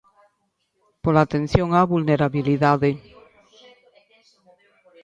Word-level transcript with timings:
Pola 1.03 1.21
atención 1.23 1.67
á 1.79 1.81
vulnerabilidade. 1.93 2.89